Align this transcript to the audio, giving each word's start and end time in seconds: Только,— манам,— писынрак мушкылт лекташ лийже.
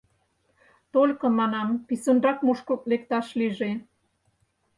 Только,— 0.93 1.25
манам,— 1.39 1.69
писынрак 1.87 2.37
мушкылт 2.45 2.83
лекташ 2.91 3.27
лийже. 3.39 3.71